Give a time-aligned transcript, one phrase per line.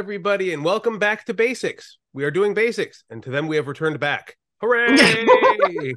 [0.00, 1.98] Everybody, and welcome back to Basics.
[2.14, 4.38] We are doing basics, and to them we have returned back.
[4.62, 4.96] Hooray!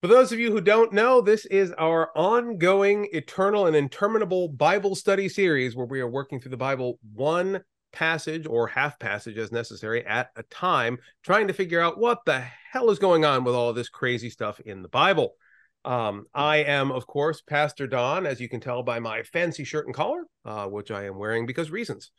[0.00, 4.94] For those of you who don't know, this is our ongoing, eternal, and interminable Bible
[4.94, 7.60] study series where we are working through the Bible one
[7.92, 12.38] passage or half passage as necessary at a time, trying to figure out what the
[12.70, 15.34] hell is going on with all this crazy stuff in the Bible.
[15.84, 19.86] Um, I am, of course, Pastor Don, as you can tell by my fancy shirt
[19.86, 22.10] and collar, uh, which I am wearing because reasons.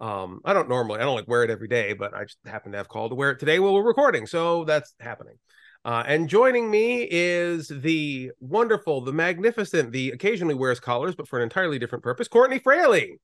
[0.00, 2.72] Um, I don't normally, I don't like wear it every day, but I just happen
[2.72, 5.36] to have called to wear it today while we're recording, so that's happening.
[5.84, 11.38] Uh, and joining me is the wonderful, the magnificent, the occasionally wears collars, but for
[11.38, 13.20] an entirely different purpose, Courtney Fraley.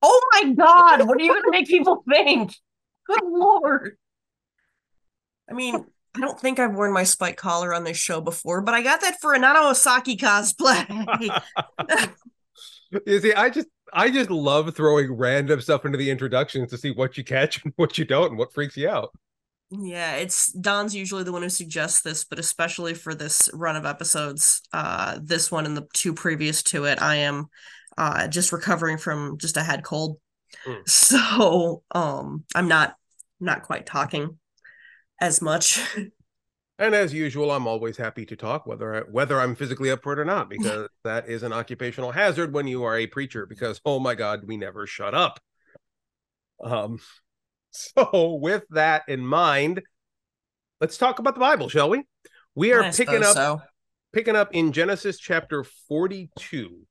[0.00, 2.54] Oh my God, what are you going to make people think?
[3.06, 3.96] Good Lord.
[5.50, 5.84] I mean,
[6.16, 9.02] I don't think I've worn my spike collar on this show before, but I got
[9.02, 10.86] that for a Nana Osaki cosplay.
[13.06, 16.90] you see, I just I just love throwing random stuff into the introductions to see
[16.90, 19.10] what you catch and what you don't and what freaks you out.
[19.70, 23.84] Yeah, it's Don's usually the one who suggests this, but especially for this run of
[23.84, 27.48] episodes, uh, this one and the two previous to it, I am
[27.98, 30.18] uh just recovering from just a head cold.
[30.66, 30.88] Mm.
[30.88, 32.96] So um I'm not
[33.38, 34.38] not quite talking
[35.20, 35.80] as much.
[36.78, 40.12] And as usual, I'm always happy to talk, whether I, whether I'm physically up for
[40.12, 43.46] it or not, because that is an occupational hazard when you are a preacher.
[43.46, 45.40] Because oh my God, we never shut up.
[46.62, 46.98] Um,
[47.70, 49.82] so with that in mind,
[50.80, 52.02] let's talk about the Bible, shall we?
[52.54, 53.62] We are picking up so.
[54.12, 56.86] picking up in Genesis chapter 42.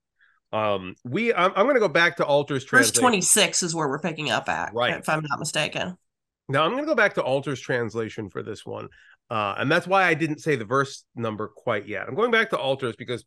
[0.52, 4.00] Um, we I'm, I'm going to go back to Alter's Verse 26 is where we're
[4.00, 4.98] picking up at, right?
[4.98, 5.98] If I'm not mistaken.
[6.48, 8.90] Now I'm going to go back to Alter's translation for this one.
[9.30, 12.08] Uh, and that's why I didn't say the verse number quite yet.
[12.08, 13.26] I'm going back to Alter's because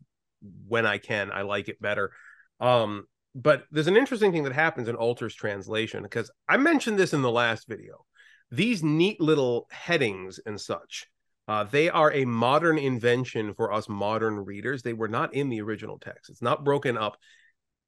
[0.68, 2.12] when I can, I like it better.
[2.60, 7.12] Um, but there's an interesting thing that happens in Alter's translation because I mentioned this
[7.12, 8.04] in the last video.
[8.50, 11.06] These neat little headings and such,
[11.48, 14.82] uh, they are a modern invention for us modern readers.
[14.82, 16.30] They were not in the original text.
[16.30, 17.16] It's not broken up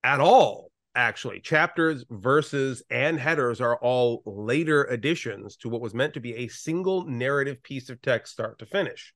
[0.02, 6.14] at all actually chapters verses and headers are all later additions to what was meant
[6.14, 9.14] to be a single narrative piece of text start to finish.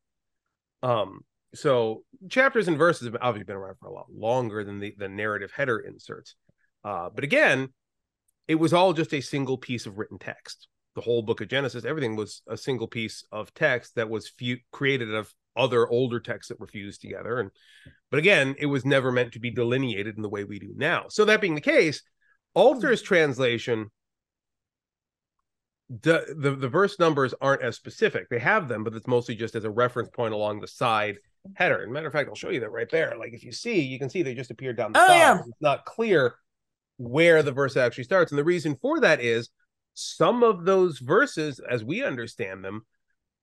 [0.82, 1.20] Um
[1.54, 5.08] so chapters and verses have obviously been around for a lot longer than the, the
[5.08, 6.36] narrative header inserts.
[6.84, 7.68] Uh but again
[8.46, 10.68] it was all just a single piece of written text.
[10.94, 14.58] The whole book of genesis everything was a single piece of text that was few,
[14.70, 17.40] created of other older texts that were fused together.
[17.40, 17.50] And
[18.10, 21.06] but again it was never meant to be delineated in the way we do now.
[21.08, 22.02] So that being the case
[22.54, 23.90] alter's translation
[25.90, 28.28] the, the the verse numbers aren't as specific.
[28.28, 31.18] They have them but it's mostly just as a reference point along the side
[31.54, 31.82] header.
[31.82, 33.14] And matter of fact i'll show you that right there.
[33.18, 35.16] Like if you see you can see they just appear down the oh, side.
[35.16, 35.38] Yeah.
[35.40, 36.34] it's not clear
[36.96, 38.32] where the verse actually starts.
[38.32, 39.50] And the reason for that is
[39.94, 42.86] some of those verses as we understand them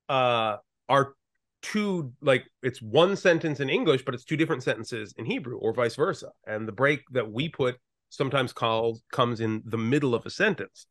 [0.09, 0.57] uh
[0.89, 1.13] are
[1.61, 5.73] two like it's one sentence in english but it's two different sentences in hebrew or
[5.73, 6.29] vice versa.
[6.47, 7.75] And the break that we put
[8.09, 10.85] sometimes calls comes in the middle of a sentence.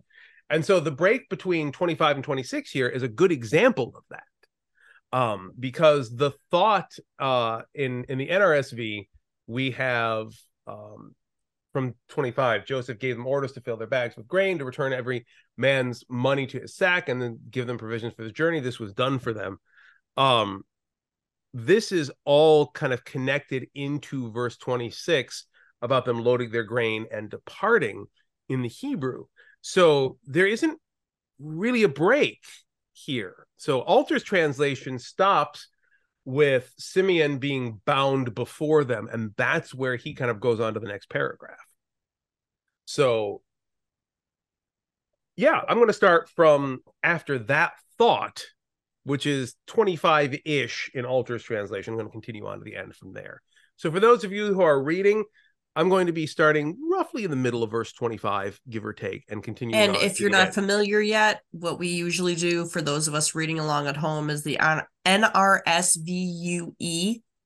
[0.48, 5.16] And so the break between 25 and 26 here is a good example of that.
[5.18, 9.08] Um because the thought uh in in the nrsv
[9.46, 10.28] we have
[10.66, 11.14] um
[11.72, 15.24] from 25 joseph gave them orders to fill their bags with grain to return every
[15.56, 18.60] man's money to his sack and then give them provisions for the journey.
[18.60, 19.58] This was done for them
[20.20, 20.62] um
[21.54, 25.46] this is all kind of connected into verse 26
[25.82, 28.06] about them loading their grain and departing
[28.48, 29.24] in the Hebrew.
[29.62, 30.78] So there isn't
[31.40, 32.38] really a break
[32.92, 33.46] here.
[33.56, 35.68] So Alter's translation stops
[36.24, 40.80] with Simeon being bound before them, and that's where he kind of goes on to
[40.80, 41.56] the next paragraph.
[42.84, 43.40] So,
[45.34, 48.44] yeah, I'm going to start from after that thought
[49.10, 51.92] which is 25 ish in Alter's translation.
[51.92, 53.42] I'm going to continue on to the end from there.
[53.74, 55.24] So, for those of you who are reading,
[55.74, 59.24] I'm going to be starting roughly in the middle of verse 25, give or take,
[59.28, 59.74] and continue.
[59.74, 60.54] And if you're not end.
[60.54, 64.44] familiar yet, what we usually do for those of us reading along at home is
[64.44, 64.58] the
[65.06, 66.72] NRSVUE.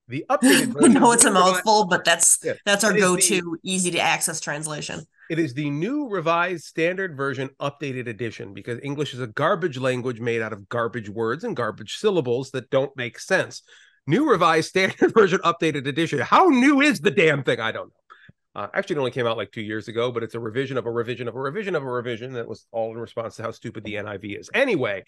[0.09, 0.77] The updated version.
[0.97, 2.53] I know it's a mouthful, but that's yeah.
[2.67, 5.01] that's our go-to easy to access translation.
[5.31, 10.21] It is the new revised standard version updated edition because English is a garbage language
[10.21, 13.63] made out of garbage words and garbage syllables that don't make sense.
[14.07, 16.19] New revised standard version updated edition.
[16.19, 17.61] How new is the damn thing?
[17.61, 18.61] I don't know.
[18.63, 20.87] Uh, actually, it only came out like two years ago, but it's a revision of
[20.87, 23.51] a revision of a revision of a revision that was all in response to how
[23.51, 24.51] stupid the NIV is.
[24.55, 25.03] Anyway,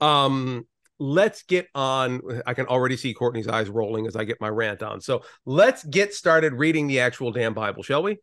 [0.00, 0.66] um,
[0.98, 2.20] let's get on.
[2.44, 5.00] I can already see Courtney's eyes rolling as I get my rant on.
[5.00, 8.18] So let's get started reading the actual damn Bible, shall we?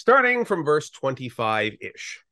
[0.00, 2.24] Starting from verse 25 ish.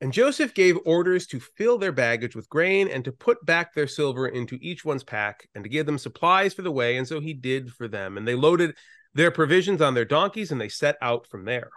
[0.00, 3.86] And Joseph gave orders to fill their baggage with grain and to put back their
[3.86, 6.96] silver into each one's pack and to give them supplies for the way.
[6.96, 8.18] And so he did for them.
[8.18, 8.74] And they loaded
[9.14, 11.70] their provisions on their donkeys and they set out from there.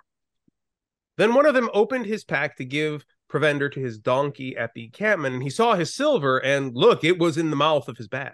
[1.18, 4.86] Then one of them opened his pack to give provender to his donkey at the
[4.86, 8.08] encampment, and he saw his silver, and look, it was in the mouth of his
[8.08, 8.34] bag.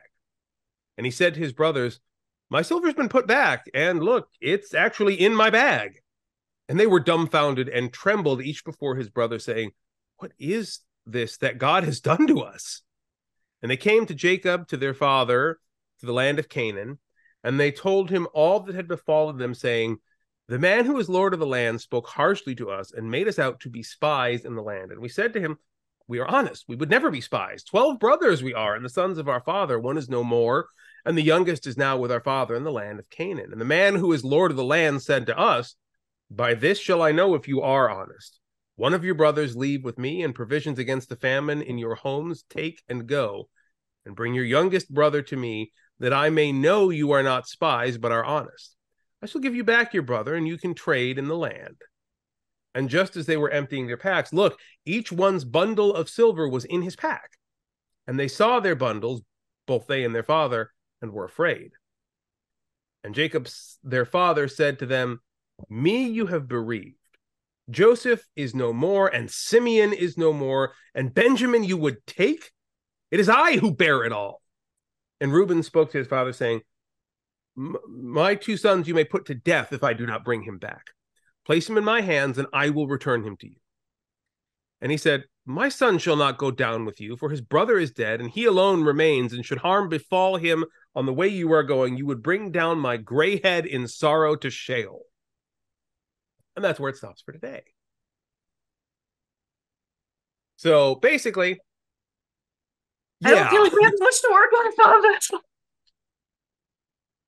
[0.97, 1.99] And he said to his brothers,
[2.49, 5.99] My silver's been put back, and look, it's actually in my bag.
[6.69, 9.71] And they were dumbfounded and trembled each before his brother, saying,
[10.17, 12.81] What is this that God has done to us?
[13.61, 15.59] And they came to Jacob, to their father,
[15.99, 16.99] to the land of Canaan,
[17.43, 19.97] and they told him all that had befallen them, saying,
[20.47, 23.39] The man who is Lord of the land spoke harshly to us and made us
[23.39, 24.91] out to be spies in the land.
[24.91, 25.57] And we said to him,
[26.07, 26.65] We are honest.
[26.67, 27.63] We would never be spies.
[27.63, 29.79] Twelve brothers we are, and the sons of our father.
[29.79, 30.67] One is no more,
[31.05, 33.51] and the youngest is now with our father in the land of Canaan.
[33.51, 35.75] And the man who is Lord of the land said to us,
[36.31, 38.39] by this shall I know if you are honest.
[38.75, 42.43] One of your brothers leave with me, and provisions against the famine in your homes
[42.49, 43.47] take and go,
[44.05, 47.97] and bring your youngest brother to me, that I may know you are not spies,
[47.97, 48.75] but are honest.
[49.21, 51.77] I shall give you back your brother, and you can trade in the land.
[52.73, 56.65] And just as they were emptying their packs, look, each one's bundle of silver was
[56.65, 57.37] in his pack.
[58.05, 59.21] And they saw their bundles,
[59.65, 61.71] both they and their father, and were afraid.
[63.03, 63.47] And Jacob,
[63.83, 65.19] their father, said to them,
[65.69, 66.97] me you have bereaved.
[67.69, 72.51] Joseph is no more, and Simeon is no more, and Benjamin you would take?
[73.11, 74.41] It is I who bear it all.
[75.19, 76.61] And Reuben spoke to his father, saying,
[77.55, 80.87] My two sons you may put to death if I do not bring him back.
[81.45, 83.57] Place him in my hands, and I will return him to you.
[84.81, 87.91] And he said, My son shall not go down with you, for his brother is
[87.91, 90.65] dead, and he alone remains, and should harm befall him
[90.95, 94.35] on the way you are going, you would bring down my gray head in sorrow
[94.37, 95.03] to Sheol.
[96.55, 97.61] And that's where it stops for today.
[100.55, 101.59] So basically,
[103.23, 105.41] I don't feel like we have much to work on.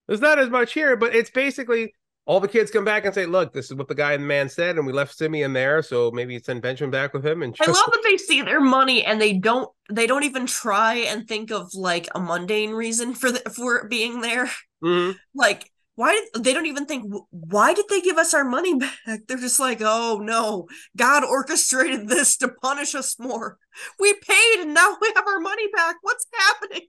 [0.08, 1.94] There's not as much here, but it's basically
[2.28, 4.28] all the kids come back and say, "Look, this is what the guy and the
[4.28, 7.56] man said, and we left Simeon there, so maybe send Benjamin back with him." And
[7.56, 7.68] just...
[7.68, 11.26] I love that they see their money and they don't they don't even try and
[11.26, 14.52] think of like a mundane reason for the, for being there.
[14.84, 15.14] Mm-hmm.
[15.34, 18.76] Like why did they don't even think why did they give us our money
[19.06, 19.22] back?
[19.28, 20.68] They're just like oh no.
[20.98, 23.58] God orchestrated this to punish us more.
[24.02, 25.96] We paid and now we have our money back.
[26.02, 26.88] What's happening?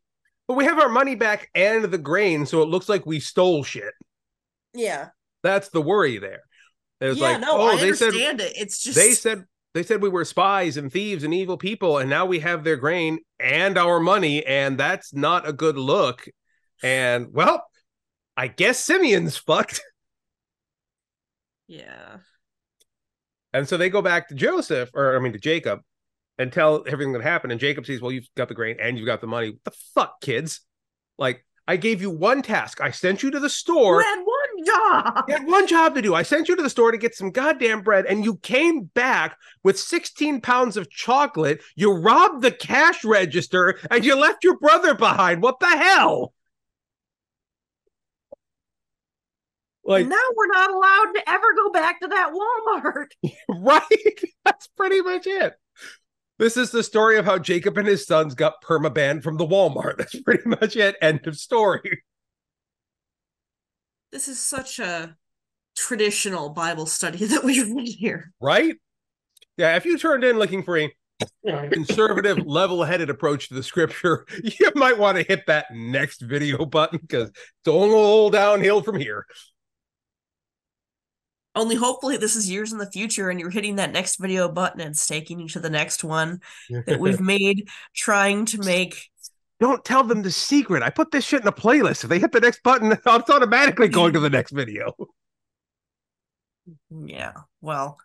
[0.49, 3.63] But we have our money back and the grain so it looks like we stole
[3.63, 3.95] shit.
[4.75, 5.11] Yeah
[5.43, 6.43] that's the worry there
[7.01, 8.41] it's yeah, like no, oh I they said it.
[8.57, 9.45] it's just they said
[9.75, 12.77] they said we were spies and thieves and evil people and now we have their
[12.77, 16.27] grain and our money and that's not a good look
[16.83, 17.65] and well
[18.39, 19.83] I guess Simeon's fucked.
[21.71, 22.17] Yeah.
[23.53, 25.81] And so they go back to Joseph, or I mean to Jacob,
[26.39, 27.53] and tell everything that happened.
[27.53, 29.51] And Jacob says, Well, you've got the grain and you've got the money.
[29.51, 30.63] What the fuck, kids?
[31.19, 32.81] Like, I gave you one task.
[32.81, 33.99] I sent you to the store.
[34.59, 35.25] One job.
[35.29, 36.15] You had one job to do.
[36.15, 39.37] I sent you to the store to get some goddamn bread, and you came back
[39.63, 41.63] with 16 pounds of chocolate.
[41.77, 45.43] You robbed the cash register, and you left your brother behind.
[45.43, 46.33] What the hell?
[49.85, 53.33] Like now we're not allowed to ever go back to that Walmart.
[53.49, 54.21] right.
[54.45, 55.55] That's pretty much it.
[56.39, 59.97] This is the story of how Jacob and his sons got permabanned from the Walmart.
[59.97, 60.97] That's pretty much it.
[61.01, 62.03] End of story.
[64.11, 65.17] This is such a
[65.77, 68.33] traditional Bible study that we read here.
[68.41, 68.77] Right?
[69.57, 70.91] Yeah, if you turned in looking for a
[71.71, 76.99] conservative, level-headed approach to the scripture, you might want to hit that next video button
[77.01, 79.27] because it's all downhill from here.
[81.55, 84.81] Only hopefully this is years in the future and you're hitting that next video button
[84.81, 86.41] and staking you to the next one
[86.87, 89.11] that we've made trying to make
[89.61, 90.83] don't tell them the secret.
[90.83, 92.05] I put this shit in a playlist.
[92.05, 94.95] If they hit the next button, it's automatically going to the next video.
[96.91, 97.33] Yeah.
[97.61, 97.99] Well,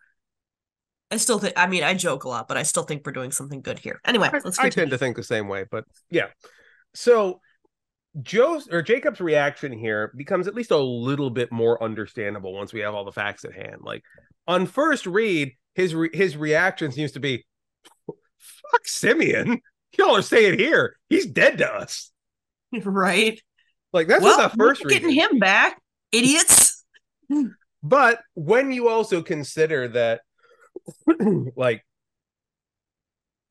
[1.11, 3.31] I still think I mean I joke a lot, but I still think we're doing
[3.31, 3.99] something good here.
[4.05, 6.27] Anyway, I, I tend to think the same way, but yeah.
[6.95, 7.39] So
[8.21, 12.79] Joe's or Jacob's reaction here becomes at least a little bit more understandable once we
[12.79, 13.81] have all the facts at hand.
[13.81, 14.03] Like
[14.47, 17.45] on first read, his re- his reaction seems to be,
[18.07, 19.61] "Fuck Simeon,
[19.97, 22.11] y'all are saying here he's dead to us."
[22.83, 23.39] Right.
[23.91, 25.79] Like that's well, the first getting him back,
[26.11, 26.83] idiots.
[27.83, 30.21] but when you also consider that,
[31.55, 31.85] like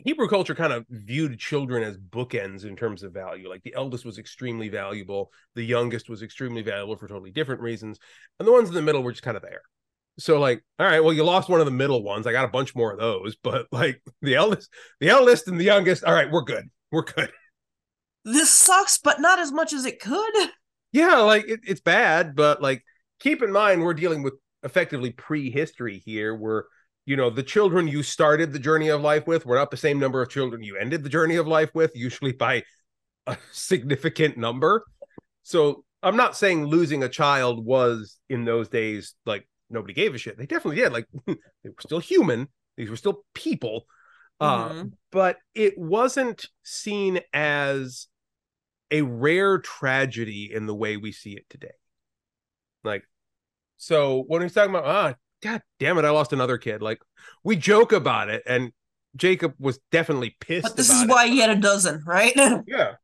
[0.05, 3.49] Hebrew culture kind of viewed children as bookends in terms of value.
[3.49, 7.99] Like the eldest was extremely valuable, the youngest was extremely valuable for totally different reasons,
[8.39, 9.63] and the ones in the middle were just kind of there.
[10.19, 12.27] So like, all right, well, you lost one of the middle ones.
[12.27, 15.65] I got a bunch more of those, but like the eldest, the eldest and the
[15.65, 16.71] youngest, all right, we're good.
[16.91, 17.31] We're good.
[18.25, 20.33] This sucks, but not as much as it could.
[20.93, 22.85] Yeah, like it, it's bad, but like
[23.19, 26.33] keep in mind we're dealing with effectively prehistory here.
[26.33, 26.65] We're
[27.05, 29.99] you know the children you started the journey of life with were not the same
[29.99, 32.63] number of children you ended the journey of life with, usually by
[33.27, 34.85] a significant number.
[35.43, 40.19] So I'm not saying losing a child was in those days like nobody gave a
[40.19, 40.39] shit.
[40.39, 40.93] They definitely did.
[40.93, 42.49] Like they were still human.
[42.77, 43.87] These were still people.
[44.41, 44.81] Uh, mm-hmm.
[44.81, 48.09] Uh, but it wasn't seen as
[48.91, 51.75] a rare tragedy in the way we see it today.
[52.85, 53.05] Like,
[53.79, 56.83] so when he's talking about, ah, god damn it, I lost another kid.
[56.83, 57.01] Like,
[57.45, 58.73] we joke about it, and
[59.17, 60.65] Jacob was definitely pissed.
[60.65, 61.31] But this is why it.
[61.31, 62.33] he had a dozen, right?
[62.67, 62.95] yeah,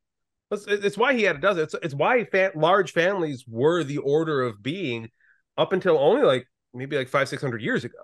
[0.50, 1.64] it's, it's why he had a dozen.
[1.64, 5.10] It's it's why fa- large families were the order of being
[5.56, 7.98] up until only like maybe like five six hundred years ago.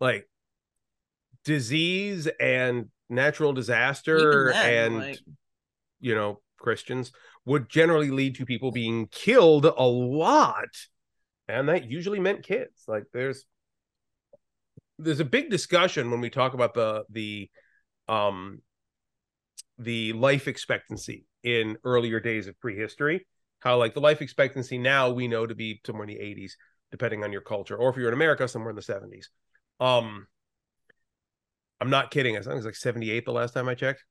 [0.00, 0.28] Like
[1.44, 5.18] disease and natural disaster then, and like...
[6.00, 7.12] you know Christians
[7.44, 10.68] would generally lead to people being killed a lot.
[11.48, 12.84] And that usually meant kids.
[12.86, 13.44] Like there's
[14.98, 17.50] there's a big discussion when we talk about the the
[18.08, 18.60] um
[19.78, 23.26] the life expectancy in earlier days of prehistory
[23.60, 26.52] how like the life expectancy now we know to be somewhere in the 80s
[26.90, 29.26] depending on your culture or if you're in america somewhere in the 70s
[29.80, 30.26] um
[31.80, 34.04] i'm not kidding i think it was like 78 the last time i checked.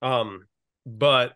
[0.00, 0.46] Um
[0.84, 1.34] but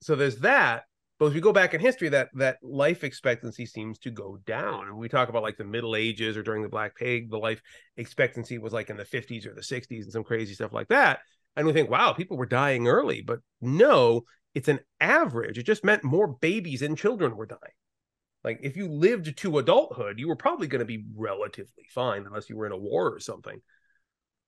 [0.00, 0.84] so there's that
[1.18, 4.86] but as we go back in history that that life expectancy seems to go down.
[4.86, 7.60] And we talk about like the middle ages or during the black plague the life
[7.96, 11.20] expectancy was like in the 50s or the 60s and some crazy stuff like that.
[11.56, 13.22] And we think wow people were dying early.
[13.22, 14.22] But no
[14.54, 15.58] it's an average.
[15.58, 17.60] It just meant more babies and children were dying
[18.44, 22.48] like if you lived to adulthood you were probably going to be relatively fine unless
[22.48, 23.60] you were in a war or something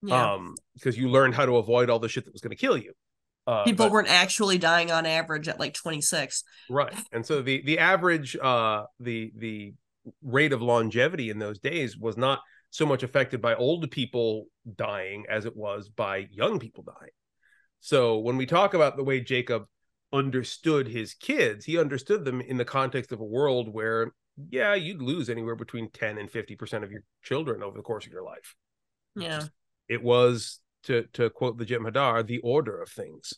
[0.02, 0.34] yeah.
[0.34, 2.76] um because you learned how to avoid all the shit that was going to kill
[2.76, 2.92] you
[3.46, 6.44] uh, People but, weren't actually dying on average at like 26.
[6.68, 6.94] Right.
[7.10, 9.74] And so the the average uh the the
[10.22, 15.24] rate of longevity in those days was not so much affected by old people dying
[15.28, 17.10] as it was by young people dying.
[17.80, 19.64] So when we talk about the way Jacob
[20.12, 24.12] understood his kids, he understood them in the context of a world where
[24.48, 28.12] yeah, you'd lose anywhere between 10 and 50% of your children over the course of
[28.12, 28.54] your life.
[29.14, 29.42] Yeah.
[29.88, 33.34] It was to to quote the Jem'Hadar, the order of things.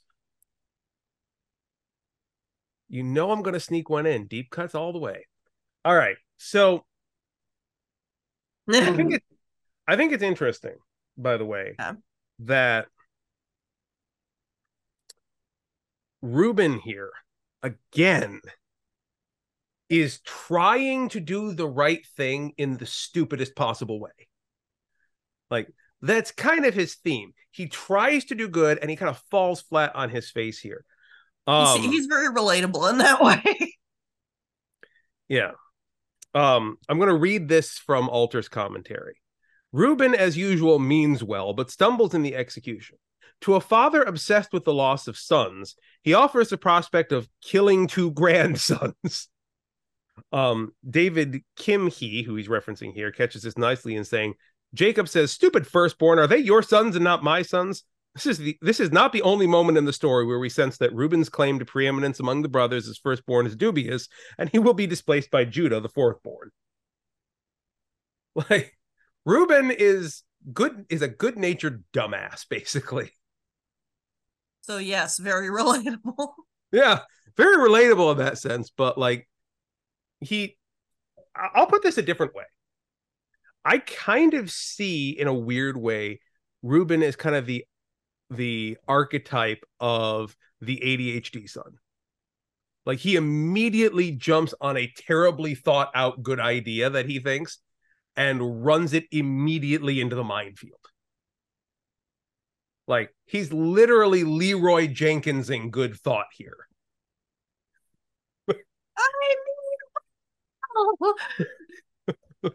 [2.88, 4.26] You know I'm going to sneak one in.
[4.26, 5.26] Deep cuts all the way.
[5.85, 6.17] All right.
[6.37, 6.85] So
[8.73, 9.23] I think it
[9.88, 10.76] I think it's interesting,
[11.17, 11.95] by the way, yeah.
[12.41, 12.87] that
[16.23, 17.11] Reuben here
[17.62, 18.41] again
[19.88, 24.11] is trying to do the right thing in the stupidest possible way.
[25.50, 25.69] Like
[26.00, 27.33] that's kind of his theme.
[27.50, 30.85] He tries to do good and he kind of falls flat on his face here.
[31.47, 33.75] Um, he's, he's very relatable in that way.
[35.29, 35.50] yeah.
[36.35, 39.17] Um, I'm going to read this from Alter's commentary.
[39.73, 42.97] Reuben, as usual, means well, but stumbles in the execution.
[43.43, 47.87] To a father obsessed with the loss of sons, he offers the prospect of killing
[47.87, 49.29] two grandsons.
[50.33, 54.35] um, David Kimchi, who he's referencing here, catches this nicely in saying,
[54.75, 58.59] Jacob says, "Stupid firstborn, are they your sons and not my sons?" This is the
[58.61, 61.59] this is not the only moment in the story where we sense that Reuben's claim
[61.59, 65.45] to preeminence among the brothers as firstborn is dubious, and he will be displaced by
[65.45, 66.50] Judah, the fourthborn.
[68.49, 68.79] Like
[69.26, 73.12] Reuben is good is a good-natured dumbass, basically.
[74.62, 76.28] So yes, very relatable.
[76.72, 77.00] Yeah,
[77.37, 79.28] very relatable in that sense, but like
[80.20, 80.56] he
[81.34, 82.44] I'll put this a different way.
[83.64, 86.20] I kind of see in a weird way
[86.62, 87.64] Reuben is kind of the
[88.30, 91.78] the archetype of the ADHD son.
[92.84, 97.58] Like he immediately jumps on a terribly thought out good idea that he thinks
[98.16, 100.78] and runs it immediately into the minefield.
[102.87, 106.69] Like he's literally Leeroy Jenkins in good thought here.
[108.49, 108.52] I
[112.42, 112.52] mean,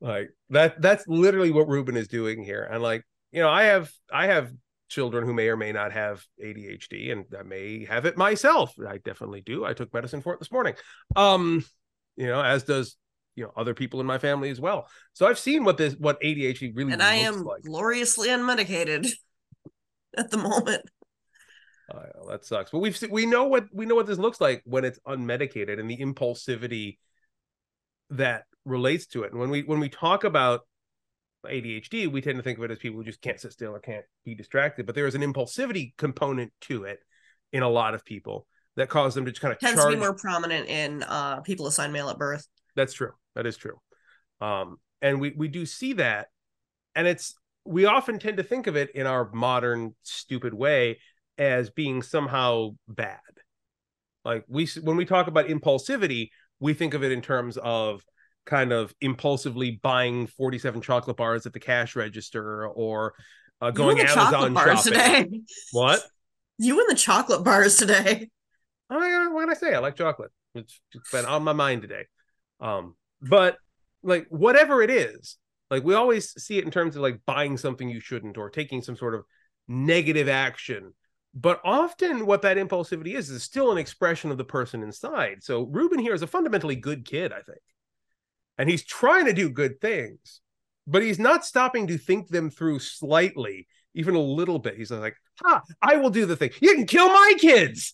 [0.00, 2.68] Like that that's literally what Reuben is doing here.
[2.70, 4.52] And like, you know, I have I have
[4.88, 8.74] children who may or may not have ADHD and I may have it myself.
[8.86, 9.64] I definitely do.
[9.64, 10.74] I took medicine for it this morning.
[11.16, 11.64] Um,
[12.16, 12.96] you know, as does
[13.36, 14.88] you know other people in my family as well.
[15.12, 17.62] So I've seen what this what ADHD really and I am like.
[17.62, 19.08] gloriously unmedicated
[20.16, 20.82] at the moment.
[21.92, 22.70] Uh, that sucks.
[22.70, 25.88] But we've we know what we know what this looks like when it's unmedicated and
[25.88, 26.98] the impulsivity
[28.10, 29.30] that relates to it.
[29.30, 30.62] And when we when we talk about
[31.44, 33.78] ADHD, we tend to think of it as people who just can't sit still or
[33.78, 34.86] can't be distracted.
[34.86, 36.98] But there is an impulsivity component to it
[37.52, 39.92] in a lot of people that cause them to just kind of tends charge.
[39.92, 42.46] to be more prominent in uh, people assigned male at birth.
[42.74, 43.12] That's true.
[43.36, 43.78] That is true.
[44.40, 46.28] Um, and we we do see that,
[46.96, 50.98] and it's we often tend to think of it in our modern stupid way
[51.38, 53.20] as being somehow bad.
[54.24, 58.02] Like we when we talk about impulsivity, we think of it in terms of
[58.46, 63.14] kind of impulsively buying 47 chocolate bars at the cash register or
[63.60, 64.82] uh, going Amazon shopping.
[64.82, 65.40] Today.
[65.72, 66.02] What?
[66.58, 68.30] You and the chocolate bars today.
[68.88, 69.74] Oh my what can I say?
[69.74, 70.30] I like chocolate.
[70.54, 70.80] It's
[71.12, 72.06] been on my mind today.
[72.60, 73.56] Um, but
[74.02, 75.36] like whatever it is,
[75.70, 78.82] like we always see it in terms of like buying something you shouldn't or taking
[78.82, 79.24] some sort of
[79.68, 80.92] negative action.
[81.34, 85.42] But often what that impulsivity is is still an expression of the person inside.
[85.42, 87.60] So Reuben here is a fundamentally good kid, I think.
[88.58, 90.40] And he's trying to do good things,
[90.86, 94.76] but he's not stopping to think them through slightly, even a little bit.
[94.76, 96.52] He's like, ha, I will do the thing.
[96.60, 97.92] You can kill my kids.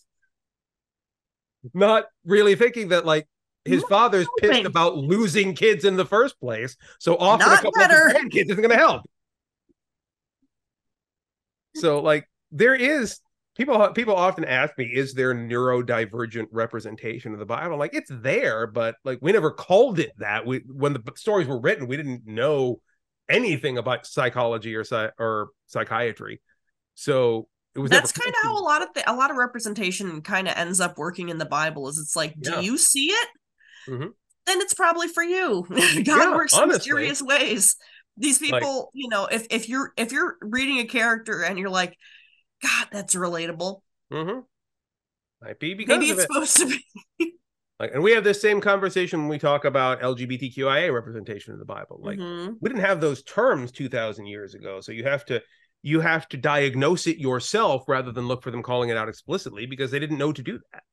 [1.73, 3.27] Not really thinking that like
[3.65, 6.75] his father's pissed about losing kids in the first place.
[6.99, 8.07] So often Not a couple better.
[8.07, 9.03] of kids isn't going to help.
[11.75, 13.19] So like there is
[13.55, 17.77] people people often ask me, is there neurodivergent representation of the Bible?
[17.77, 20.45] Like it's there, but like we never called it that.
[20.45, 22.81] We when the stories were written, we didn't know
[23.29, 24.83] anything about psychology or
[25.17, 26.41] or psychiatry.
[26.95, 30.21] So it was that's kind of how a lot of the, a lot of representation
[30.21, 31.87] kind of ends up working in the Bible.
[31.87, 32.59] Is it's like, yeah.
[32.59, 33.29] do you see it?
[33.87, 34.07] Mm-hmm.
[34.45, 35.65] then it's probably for you.
[35.69, 37.75] God yeah, works in mysterious ways.
[38.17, 41.69] These people, like, you know, if if you're if you're reading a character and you're
[41.69, 41.97] like,
[42.61, 43.81] God, that's relatable.
[44.11, 44.39] Mm-hmm.
[45.41, 46.27] Might be because maybe it's it.
[46.31, 46.79] supposed to
[47.19, 47.33] be.
[47.79, 51.65] like, and we have this same conversation when we talk about LGBTQIA representation in the
[51.65, 51.99] Bible.
[52.01, 52.53] Like, mm-hmm.
[52.61, 55.41] we didn't have those terms two thousand years ago, so you have to
[55.81, 59.65] you have to diagnose it yourself rather than look for them calling it out explicitly
[59.65, 60.83] because they didn't know to do that.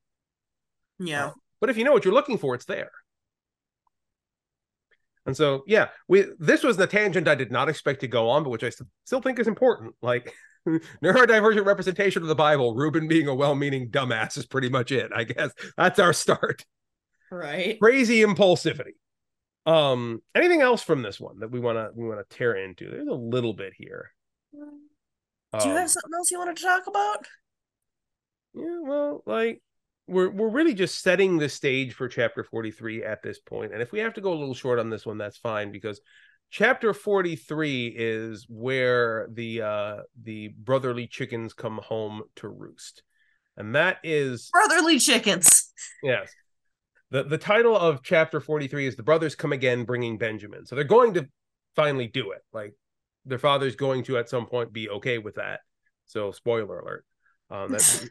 [0.98, 1.30] Yeah.
[1.60, 2.90] But if you know what you're looking for, it's there.
[5.26, 8.42] And so, yeah, we this was the tangent I did not expect to go on,
[8.42, 8.70] but which I
[9.04, 9.94] still think is important.
[10.00, 10.32] Like
[11.04, 15.10] neurodivergent representation of the Bible, Reuben being a well-meaning dumbass is pretty much it.
[15.14, 16.64] I guess that's our start.
[17.30, 17.78] Right.
[17.80, 18.94] Crazy impulsivity.
[19.66, 22.90] Um, anything else from this one that we want to we want to tear into?
[22.90, 24.10] There's a little bit here.
[24.52, 24.58] Do
[25.68, 27.26] you um, have something else you want to talk about?
[28.54, 29.62] Yeah, well, like
[30.10, 33.92] we're we're really just setting the stage for chapter 43 at this point and if
[33.92, 36.00] we have to go a little short on this one that's fine because
[36.50, 43.02] chapter 43 is where the uh the brotherly chickens come home to roost
[43.60, 45.72] and that is brotherly chickens.
[46.02, 46.32] Yes.
[47.10, 50.64] The the title of chapter 43 is the brothers come again bringing benjamin.
[50.64, 51.28] So they're going to
[51.76, 52.40] finally do it.
[52.52, 52.74] Like
[53.26, 55.60] their father's going to at some point be okay with that.
[56.06, 57.04] So spoiler alert.
[57.50, 58.08] Um that's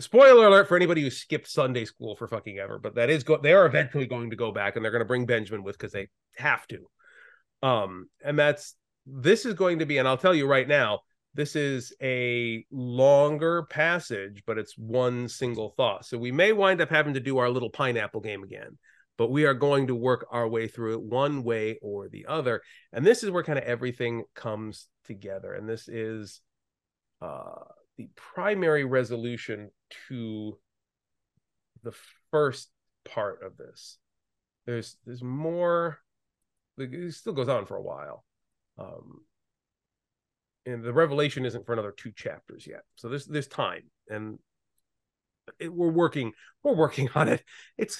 [0.00, 3.38] spoiler alert for anybody who skipped Sunday school for fucking ever, but that is go
[3.38, 5.92] they are eventually going to go back and they're going to bring Benjamin with because
[5.92, 6.86] they have to.
[7.62, 8.74] Um, and that's
[9.06, 11.00] this is going to be, and I'll tell you right now,
[11.34, 16.06] this is a longer passage, but it's one single thought.
[16.06, 18.78] So we may wind up having to do our little pineapple game again,
[19.18, 22.62] but we are going to work our way through it one way or the other.
[22.92, 25.52] And this is where kind of everything comes together.
[25.52, 26.40] And this is
[27.20, 27.64] uh
[27.96, 29.70] the primary resolution
[30.08, 30.58] to
[31.82, 31.94] the
[32.30, 32.70] first
[33.04, 33.98] part of this.
[34.66, 35.98] There's there's more.
[36.78, 38.24] It still goes on for a while,
[38.78, 39.20] um,
[40.66, 42.82] and the revelation isn't for another two chapters yet.
[42.96, 44.38] So there's there's time, and
[45.58, 46.32] it, we're working
[46.62, 47.42] we're working on it.
[47.78, 47.96] It's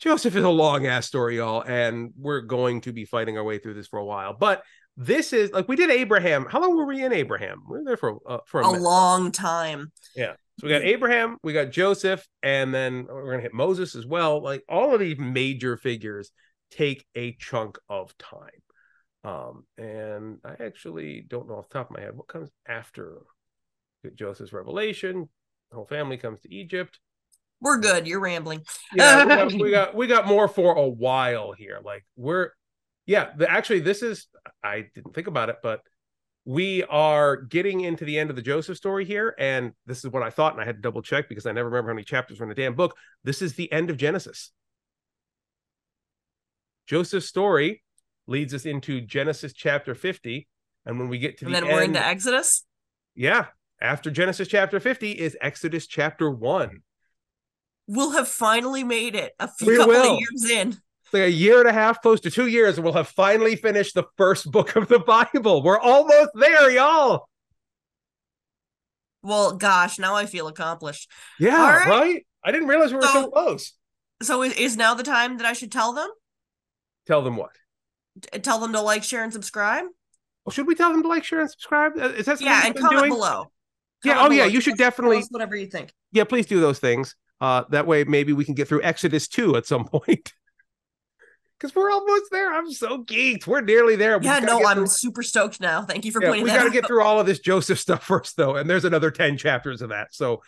[0.00, 3.58] Joseph is a long ass story, y'all, and we're going to be fighting our way
[3.58, 4.32] through this for a while.
[4.32, 4.62] But
[5.00, 6.44] this is like we did Abraham.
[6.44, 7.62] How long were we in Abraham?
[7.66, 9.92] We were there for uh, for a, a long time.
[10.14, 10.34] Yeah.
[10.58, 14.42] So we got Abraham, we got Joseph, and then we're gonna hit Moses as well.
[14.42, 16.30] Like all of these major figures
[16.70, 18.50] take a chunk of time.
[19.24, 23.22] Um, and I actually don't know off the top of my head what comes after
[24.14, 25.30] Joseph's revelation.
[25.70, 27.00] The whole family comes to Egypt.
[27.62, 28.06] We're good.
[28.06, 28.60] You're rambling.
[28.94, 31.80] yeah, we got, we got we got more for a while here.
[31.82, 32.50] Like we're
[33.06, 34.28] yeah, the, actually, this is
[34.62, 35.80] I didn't think about it, but
[36.44, 40.22] we are getting into the end of the Joseph story here, and this is what
[40.22, 42.40] I thought, and I had to double check because I never remember how many chapters
[42.40, 42.96] were in the damn book.
[43.24, 44.52] This is the end of Genesis.
[46.86, 47.82] Joseph's story
[48.26, 50.48] leads us into Genesis chapter 50.
[50.86, 52.64] And when we get to and the then we're into Exodus.
[53.14, 53.46] Yeah.
[53.80, 56.82] After Genesis chapter 50 is Exodus chapter 1.
[57.86, 60.14] We'll have finally made it a few we couple will.
[60.14, 60.78] of years in
[61.12, 63.94] like a year and a half, close to two years, and we'll have finally finished
[63.94, 65.62] the first book of the Bible.
[65.62, 67.28] We're almost there, y'all.
[69.22, 71.10] Well, gosh, now I feel accomplished.
[71.38, 71.88] Yeah, right.
[71.88, 72.26] right.
[72.42, 73.72] I didn't realize we were so, so close.
[74.22, 76.08] So is now the time that I should tell them?
[77.06, 77.50] Tell them what?
[78.42, 79.84] Tell them to like, share, and subscribe.
[80.44, 81.92] Well, should we tell them to like, share, and subscribe?
[81.98, 82.62] Uh, is that yeah?
[82.66, 83.10] And comment doing?
[83.10, 83.50] below.
[84.04, 84.20] yeah.
[84.20, 84.36] oh, below.
[84.36, 84.46] yeah.
[84.46, 85.92] You should definitely whatever you think.
[86.12, 87.14] Yeah, please do those things.
[87.40, 90.32] Uh, that way, maybe we can get through Exodus two at some point.
[91.60, 92.54] Because we're almost there.
[92.54, 93.46] I'm so geeked.
[93.46, 94.18] We're nearly there.
[94.18, 94.86] We yeah, no, I'm through...
[94.86, 95.82] super stoked now.
[95.82, 98.02] Thank you for yeah, pointing we got to get through all of this Joseph stuff
[98.06, 100.14] first, though, and there's another ten chapters of that.
[100.14, 100.42] So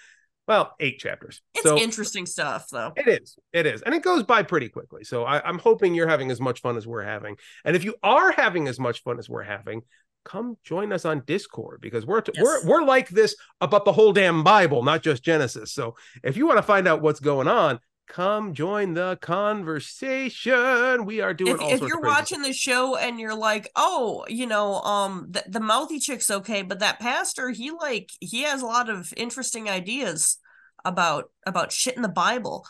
[0.48, 1.40] well, eight chapters.
[1.55, 2.92] It's so, interesting stuff, though.
[2.96, 3.37] It is.
[3.53, 3.83] It is.
[3.83, 5.05] And it goes by pretty quickly.
[5.05, 7.37] So I, am hoping you're having as much fun as we're having.
[7.64, 9.83] And if you are having as much fun as we're having,
[10.25, 12.42] come join us on Discord because we're yes.
[12.42, 15.72] we're we're like this about the whole damn Bible, not just Genesis.
[15.72, 17.79] So if you want to find out what's going on,
[18.12, 21.05] come join the conversation.
[21.07, 21.57] We are doing.
[21.61, 25.61] If, if you're watching the show and you're like, oh, you know, um, the, the
[25.61, 30.37] mouthy chick's okay, but that pastor, he like he has a lot of interesting ideas
[30.85, 32.66] about about shit in the Bible.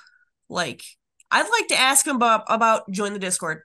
[0.48, 0.82] Like,
[1.30, 3.62] I'd like to ask him about about join the Discord.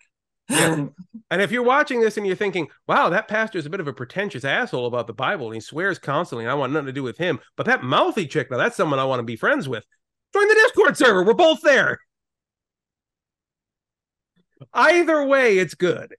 [0.49, 0.87] yeah.
[1.29, 3.87] And if you're watching this and you're thinking, wow, that pastor is a bit of
[3.89, 6.93] a pretentious asshole about the Bible and he swears constantly, and I want nothing to
[6.93, 7.41] do with him.
[7.57, 9.83] But that mouthy chick, now that's someone I want to be friends with.
[10.33, 11.23] Join the Discord server.
[11.23, 11.99] We're both there.
[14.73, 16.15] Either way, it's good.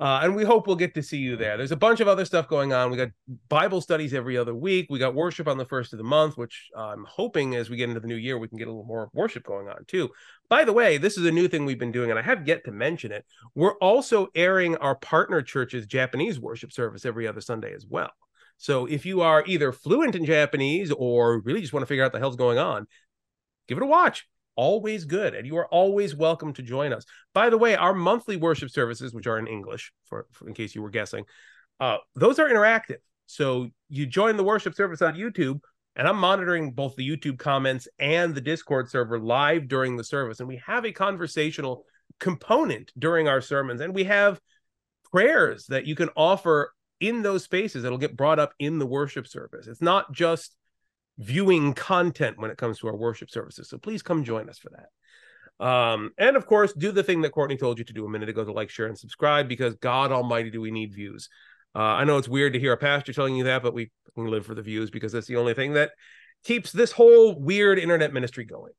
[0.00, 1.56] Uh, and we hope we'll get to see you there.
[1.56, 2.90] There's a bunch of other stuff going on.
[2.90, 3.10] We got
[3.48, 4.88] Bible studies every other week.
[4.90, 7.88] We got worship on the first of the month, which I'm hoping as we get
[7.88, 10.10] into the new year, we can get a little more worship going on too.
[10.48, 12.64] By the way, this is a new thing we've been doing, and I have yet
[12.64, 13.24] to mention it.
[13.54, 18.10] We're also airing our partner church's Japanese worship service every other Sunday as well.
[18.56, 22.12] So if you are either fluent in Japanese or really just want to figure out
[22.12, 22.88] the hell's going on,
[23.68, 24.26] give it a watch.
[24.54, 25.34] Always good.
[25.34, 27.04] And you are always welcome to join us.
[27.32, 30.74] By the way, our monthly worship services, which are in English, for, for in case
[30.74, 31.24] you were guessing,
[31.80, 32.98] uh, those are interactive.
[33.26, 35.60] So you join the worship service on YouTube,
[35.96, 40.40] and I'm monitoring both the YouTube comments and the Discord server live during the service.
[40.40, 41.84] And we have a conversational
[42.20, 44.38] component during our sermons, and we have
[45.10, 49.26] prayers that you can offer in those spaces that'll get brought up in the worship
[49.26, 49.66] service.
[49.66, 50.54] It's not just
[51.18, 53.68] viewing content when it comes to our worship services.
[53.68, 55.64] So please come join us for that.
[55.64, 58.28] Um, and of course, do the thing that Courtney told you to do a minute
[58.28, 61.28] ago to like, share, and subscribe because God Almighty, do we need views?
[61.74, 64.44] Uh, I know it's weird to hear a pastor telling you that, but we live
[64.44, 65.92] for the views because that's the only thing that
[66.44, 68.72] keeps this whole weird internet ministry going.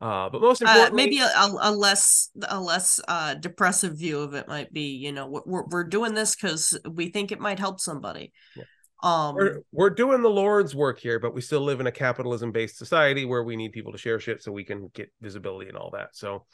[0.00, 4.20] Uh, but most uh, importantly, uh, maybe a, a, less a less uh, depressive view
[4.20, 7.58] of it might be, you know, we're we're doing this because we think it might
[7.58, 8.32] help somebody.
[8.54, 8.64] Yeah.
[9.02, 12.50] Um, we're, we're doing the Lord's work here, but we still live in a capitalism
[12.52, 15.76] based society where we need people to share shit so we can get visibility and
[15.76, 16.16] all that.
[16.16, 16.46] So,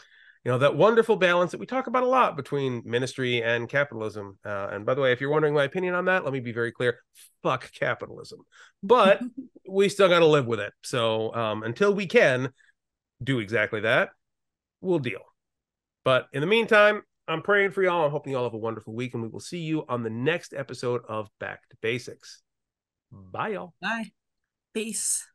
[0.45, 4.39] you know, that wonderful balance that we talk about a lot between ministry and capitalism.
[4.45, 6.53] Uh, and by the way, if you're wondering my opinion on that, let me be
[6.53, 6.99] very clear
[7.45, 8.41] fuck capitalism.
[8.83, 9.21] But
[9.69, 10.73] we still got to live with it.
[10.83, 12.53] So, um, until we can
[13.23, 14.11] do exactly that,
[14.81, 15.21] we'll deal.
[16.05, 18.05] But in the meantime, I'm praying for y'all.
[18.05, 20.55] I'm hoping y'all have a wonderful week, and we will see you on the next
[20.55, 22.43] episode of Back to Basics.
[23.11, 23.75] Bye, y'all.
[23.81, 24.11] Bye.
[24.75, 25.27] Peace.